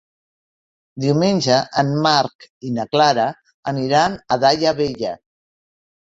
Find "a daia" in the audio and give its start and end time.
4.37-4.73